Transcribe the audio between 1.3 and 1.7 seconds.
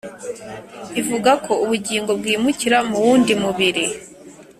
ko